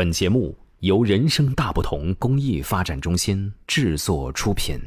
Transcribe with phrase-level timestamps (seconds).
[0.00, 4.80] 本节目由人生大不同公益发展中心制作出品。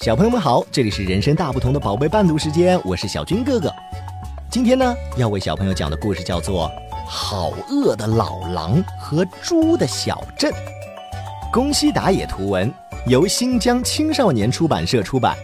[0.00, 3.72] 小朋友们好，这里是人生大不同的宝贝伴读时间，我是小军哥哥。
[4.50, 6.68] 今天呢，要为小朋友讲的故事叫做
[7.06, 10.52] 《好饿的老狼和猪的小镇》。
[11.52, 12.68] 宫西达也图文，
[13.06, 15.38] 由新疆青少年出版社出版。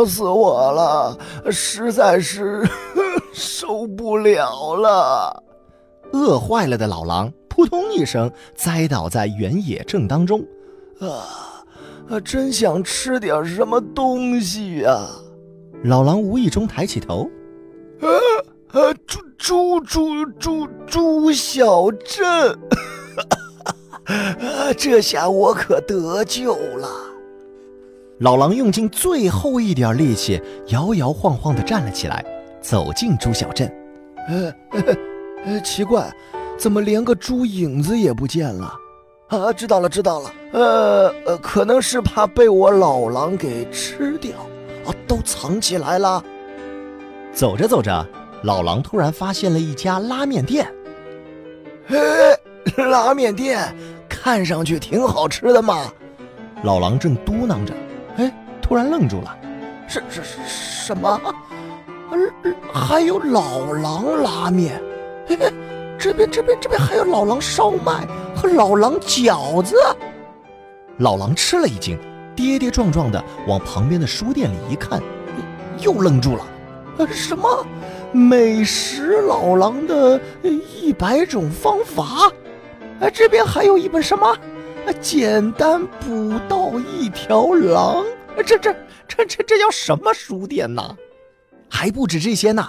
[0.00, 1.18] 饿死我了，
[1.52, 2.66] 实在是
[3.34, 5.44] 受不了了！
[6.12, 10.42] 饿坏了的老狼扑通一声栽倒在原野正当中，
[11.00, 15.06] 啊，真想吃点什么东西呀！
[15.84, 17.28] 老狼无意中抬起头，
[18.00, 18.08] 啊
[18.68, 22.58] 啊，猪猪猪猪猪小镇，
[24.08, 26.88] 啊，这下我可得救了。
[28.20, 32.22] 老狼用尽最后一点力气，摇摇晃晃地站了起来，
[32.60, 33.66] 走进猪小镇。
[34.28, 34.54] 呃，
[35.46, 36.12] 呃，奇怪，
[36.58, 38.74] 怎么连个猪影子也不见了？
[39.28, 40.30] 啊，知道了，知道了。
[40.52, 44.32] 呃呃，可能是怕被我老狼给吃掉，
[44.84, 46.22] 啊，都藏起来了。
[47.32, 48.06] 走着走着，
[48.42, 50.70] 老狼突然发现了一家拉面店。
[51.88, 51.96] 哎，
[52.84, 53.74] 拉面店
[54.10, 55.90] 看上去挺好吃的嘛。
[56.62, 57.72] 老狼正嘟囔着。
[58.70, 59.36] 哎，突然愣住了，
[59.88, 61.20] 是是是什么？
[62.72, 64.80] 还有老狼拉面？
[65.28, 65.36] 哎，
[65.98, 69.74] 这边这边这边还有老狼烧麦和老狼饺子。
[70.98, 71.98] 老狼吃了一惊，
[72.36, 75.02] 跌跌撞撞的往旁边的书店里一看，
[75.80, 76.46] 又愣住了。
[77.08, 77.66] 什么？
[78.12, 82.30] 美食老狼的一百种方法？
[83.00, 84.36] 哎，这边还有一本什么？
[85.00, 88.04] 简单捕到一条狼，
[88.42, 88.72] 这这
[89.08, 90.96] 这这这叫什么书店呐？
[91.68, 92.68] 还不止这些呢，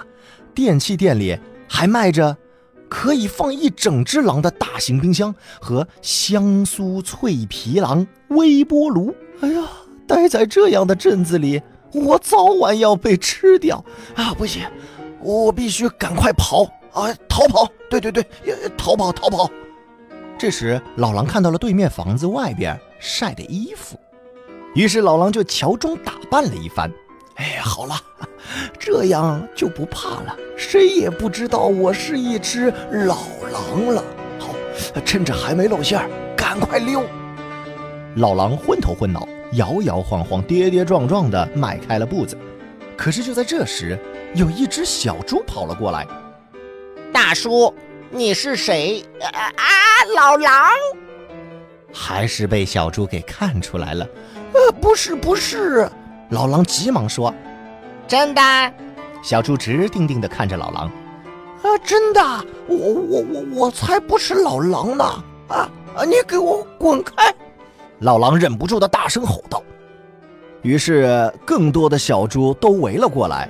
[0.54, 2.36] 电器店里还卖着
[2.88, 9.14] 可以放一整只狼的大型冰箱和香酥脆皮狼微波炉。
[9.40, 9.68] 哎呀，
[10.06, 11.60] 待在这样的镇子里，
[11.92, 14.32] 我早晚要被吃掉啊！
[14.34, 14.62] 不行，
[15.20, 17.12] 我必须赶快跑啊！
[17.28, 17.66] 逃跑！
[17.90, 18.24] 对对对，
[18.76, 19.50] 逃跑逃跑！
[20.38, 23.98] 这时，老狼看到了对面房子外边晒的衣服，
[24.74, 26.90] 于是老狼就乔装打扮了一番。
[27.36, 27.94] 哎，好了，
[28.78, 33.18] 这样就不怕了，谁也不知道我是一只老
[33.52, 34.04] 狼了。
[34.38, 34.54] 好，
[35.04, 37.02] 趁着还没露馅儿，赶快溜。
[38.16, 42.36] 老狼昏头昏脑，摇摇晃晃，跌跌撞撞地迈开了步子。
[42.96, 43.98] 可是就在这时，
[44.34, 46.06] 有一只小猪跑了过来。
[47.12, 47.74] 大叔。
[48.14, 49.64] 你是谁啊啊！
[50.14, 50.68] 老狼，
[51.90, 54.06] 还是被小猪给看出来了。
[54.52, 55.88] 呃，不是，不是。
[56.30, 57.32] 老狼急忙说
[58.06, 58.42] ：“真的。”
[59.22, 60.90] 小猪直定定地看着老狼。
[61.62, 62.20] 啊，真的，
[62.66, 65.04] 我我我我才不是老狼呢！
[65.48, 67.32] 啊啊，你给我滚开！
[68.00, 69.62] 老狼忍不住的大声吼道。
[70.62, 73.48] 于是，更多的小猪都围了过来。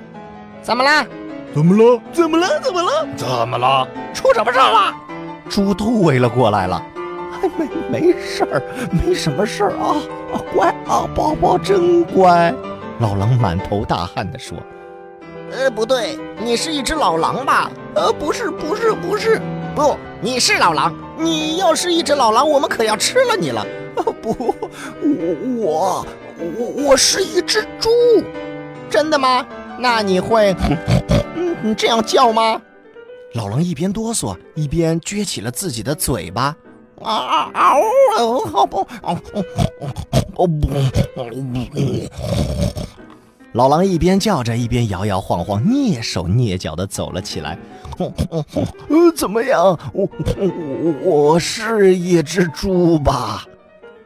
[0.61, 1.07] 怎么了？
[1.53, 2.01] 怎么了？
[2.11, 2.59] 怎么了？
[2.61, 3.07] 怎么了？
[3.15, 3.87] 怎么了？
[4.13, 4.93] 出什么事了？
[5.49, 6.83] 猪都围了过来了。
[7.43, 7.49] 哎，
[7.89, 8.61] 没没事儿，
[8.91, 9.97] 没什么事儿啊
[10.33, 12.53] 啊，乖啊，宝宝真乖。
[12.99, 14.57] 老狼满头大汗地说
[15.51, 17.69] ：“呃，不对，你是一只老狼吧？
[17.95, 19.41] 呃，不是，不是，不是，
[19.75, 20.93] 不，你是老狼。
[21.17, 23.61] 你要是一只老狼，我们可要吃了你了。
[23.95, 24.55] 啊，不，
[25.01, 26.05] 我我
[26.57, 27.89] 我我是一只猪。
[28.89, 29.45] 真的吗？
[29.77, 30.55] 那你会？
[31.61, 32.61] ”你这样叫吗？
[33.33, 36.55] 老狼一边哆嗦，一边撅起了自己的嘴巴。
[37.01, 37.73] 啊啊啊！
[38.51, 38.87] 好不，
[40.35, 40.69] 哦不！
[43.53, 47.57] 老狼一边叫着，一边摇摇晃晃、蹑手蹑脚的走了起来。
[47.97, 48.43] 呃，
[49.15, 49.77] 怎么样？
[49.93, 53.45] 我我我是一只猪吧？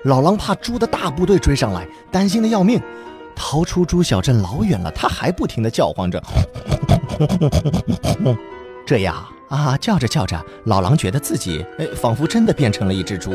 [0.03, 2.81] 老狼怕猪的大部队追上来，担心的要命。
[3.35, 6.21] 逃出猪小镇老远了，他还不停的叫唤着。
[8.85, 13.33] 这样啊，叫着叫着，老狼觉得自己哎，仿佛真的变成了一只猪。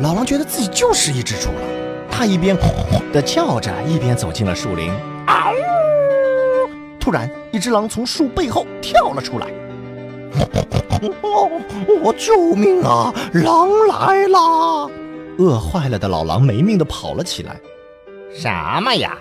[0.00, 1.60] 老狼觉得自己就是一只猪了。
[2.10, 2.56] 他一边
[3.12, 4.92] 的叫着，一边走进了树林。
[5.26, 5.52] 嗷！
[7.00, 9.46] 突然，一只狼从树背后跳了出来。
[12.02, 13.12] 我救命啊！
[13.32, 14.90] 狼来了！
[15.38, 17.56] 饿坏了的老狼没命的跑了起来。
[18.32, 18.48] 什
[18.82, 19.16] 么呀？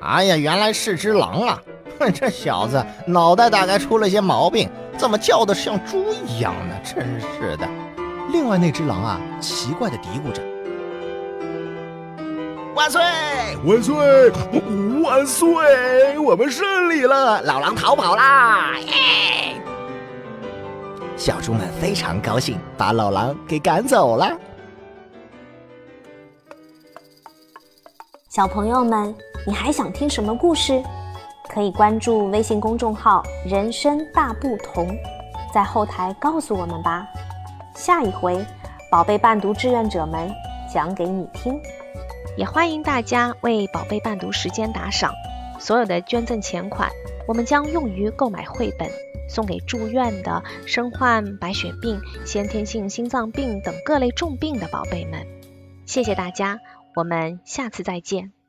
[0.00, 1.62] 哎呀，原来是只狼啊！
[1.98, 6.74] 哼，这小子脑袋大概出了些毛病，怎么叫的像猪一样呢？
[6.84, 7.68] 真是的。
[8.30, 10.42] 另外那只狼啊，奇怪的嘀咕着
[12.74, 13.02] ：“万岁！
[13.64, 14.30] 万岁！
[15.02, 16.18] 万岁！
[16.18, 18.78] 我们胜利了，老狼逃跑啦！
[18.78, 19.60] 耶！
[21.16, 24.30] 小猪们非常高兴，把老狼给赶走了。
[28.30, 29.14] 小朋友们，
[29.46, 30.82] 你还想听什么故事？
[31.52, 34.88] 可以关注微信公众号“人生大不同”，
[35.52, 37.06] 在后台告诉我们吧。
[37.74, 38.42] 下一回，
[38.90, 40.30] 宝贝伴读志愿者们
[40.72, 41.60] 讲给你听。
[42.38, 45.12] 也欢迎大家为宝贝伴读时间打赏，
[45.58, 46.88] 所有的捐赠钱款，
[47.28, 48.88] 我们将用于购买绘本，
[49.28, 55.26] 送给住院的、身患白血病、先天性心脏病等各类重病的宝贝们。
[55.84, 56.58] 谢谢大家。
[56.94, 58.41] 我们下次再见。